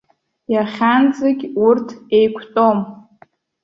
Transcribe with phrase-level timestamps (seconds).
[0.53, 2.79] Иахьанӡагь урҭ еиқәтәом.